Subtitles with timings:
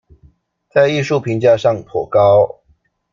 [0.67, 2.61] 在藝術評價上頗高